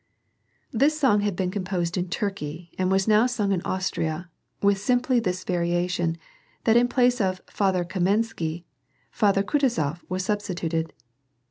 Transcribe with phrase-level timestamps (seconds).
[0.71, 5.19] This song had been composed in Turkey, and was now sung in Austria, with simply
[5.19, 6.17] this variation,
[6.63, 8.63] that in place of" Father Kamensky,"
[9.11, 10.93] Father Kutuzof was substituted.